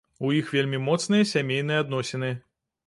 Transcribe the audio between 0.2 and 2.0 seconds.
У іх вельмі моцныя сямейныя